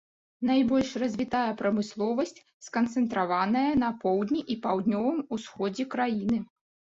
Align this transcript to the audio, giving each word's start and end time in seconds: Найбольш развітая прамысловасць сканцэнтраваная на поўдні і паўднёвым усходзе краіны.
Найбольш 0.49 0.89
развітая 1.01 1.49
прамысловасць 1.59 2.39
сканцэнтраваная 2.69 3.67
на 3.83 3.89
поўдні 4.05 4.41
і 4.53 4.57
паўднёвым 4.63 5.19
усходзе 5.37 5.83
краіны. 5.95 6.37